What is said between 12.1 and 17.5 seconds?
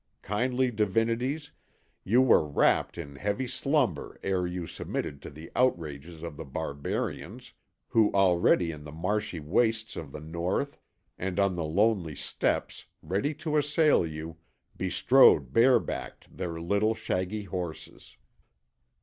steppes, ready to assail you, bestrode bare backed their little shaggy